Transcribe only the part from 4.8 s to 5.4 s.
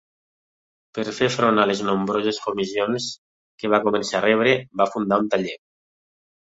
va fundar un